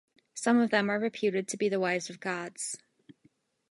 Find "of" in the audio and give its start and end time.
0.59-0.71, 2.09-2.19